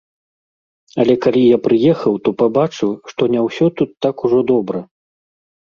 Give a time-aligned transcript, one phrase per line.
[1.03, 4.79] Але калі я прыехаў, то пабачыў, што не ўсё тут так ужо добра.